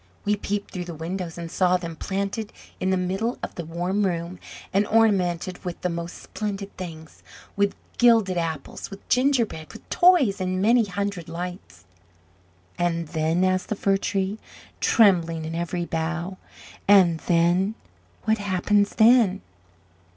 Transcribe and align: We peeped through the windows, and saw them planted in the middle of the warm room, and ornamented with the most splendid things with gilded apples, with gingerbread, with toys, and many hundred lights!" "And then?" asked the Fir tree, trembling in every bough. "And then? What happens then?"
We 0.25 0.35
peeped 0.35 0.71
through 0.71 0.85
the 0.85 0.95
windows, 0.95 1.37
and 1.37 1.51
saw 1.51 1.77
them 1.77 1.95
planted 1.95 2.51
in 2.79 2.89
the 2.89 2.97
middle 2.97 3.37
of 3.43 3.53
the 3.53 3.63
warm 3.63 4.03
room, 4.03 4.39
and 4.73 4.87
ornamented 4.87 5.63
with 5.63 5.79
the 5.81 5.89
most 5.91 6.17
splendid 6.17 6.75
things 6.75 7.21
with 7.55 7.75
gilded 7.99 8.35
apples, 8.35 8.89
with 8.89 9.07
gingerbread, 9.09 9.71
with 9.71 9.87
toys, 9.91 10.41
and 10.41 10.59
many 10.59 10.85
hundred 10.85 11.29
lights!" 11.29 11.85
"And 12.79 13.09
then?" 13.09 13.43
asked 13.43 13.69
the 13.69 13.75
Fir 13.75 13.97
tree, 13.97 14.39
trembling 14.79 15.45
in 15.45 15.53
every 15.53 15.85
bough. 15.85 16.39
"And 16.87 17.19
then? 17.27 17.75
What 18.23 18.39
happens 18.39 18.95
then?" 18.95 19.41